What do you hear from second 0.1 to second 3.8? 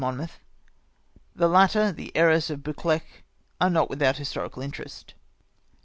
Monmouth, the latter the lieiress of Buccleuch*, are